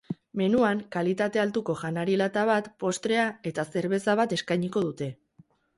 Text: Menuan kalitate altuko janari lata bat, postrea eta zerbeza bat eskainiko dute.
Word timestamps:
Menuan 0.39 0.79
kalitate 0.95 1.41
altuko 1.43 1.75
janari 1.83 2.17
lata 2.23 2.47
bat, 2.53 2.71
postrea 2.85 3.29
eta 3.53 3.69
zerbeza 3.77 4.19
bat 4.23 4.39
eskainiko 4.41 4.87
dute. 4.91 5.15